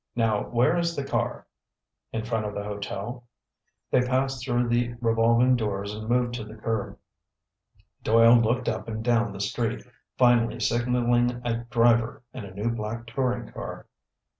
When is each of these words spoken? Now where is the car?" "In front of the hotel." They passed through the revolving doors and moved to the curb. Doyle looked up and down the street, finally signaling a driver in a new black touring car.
Now 0.15 0.45
where 0.47 0.77
is 0.79 0.95
the 0.95 1.03
car?" 1.03 1.45
"In 2.11 2.25
front 2.25 2.47
of 2.47 2.55
the 2.55 2.63
hotel." 2.63 3.27
They 3.91 4.01
passed 4.01 4.43
through 4.43 4.67
the 4.67 4.93
revolving 4.99 5.55
doors 5.55 5.93
and 5.93 6.09
moved 6.09 6.33
to 6.33 6.43
the 6.43 6.55
curb. 6.55 6.97
Doyle 8.01 8.37
looked 8.41 8.67
up 8.67 8.87
and 8.87 9.03
down 9.03 9.31
the 9.31 9.39
street, 9.39 9.83
finally 10.17 10.59
signaling 10.59 11.39
a 11.45 11.65
driver 11.65 12.23
in 12.33 12.45
a 12.45 12.51
new 12.55 12.71
black 12.71 13.05
touring 13.05 13.51
car. 13.53 13.85